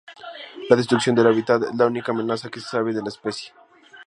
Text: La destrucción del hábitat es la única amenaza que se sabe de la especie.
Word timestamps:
La 0.67 0.75
destrucción 0.75 1.15
del 1.15 1.27
hábitat 1.27 1.61
es 1.61 1.75
la 1.75 1.85
única 1.85 2.11
amenaza 2.11 2.49
que 2.49 2.59
se 2.59 2.69
sabe 2.69 2.91
de 2.91 3.03
la 3.03 3.09
especie. 3.09 3.53